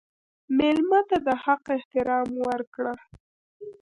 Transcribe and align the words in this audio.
مېلمه 0.57 0.99
ته 1.09 1.17
د 1.25 1.27
حق 1.43 1.63
احترام 1.77 2.29
ورکړه. 2.47 2.93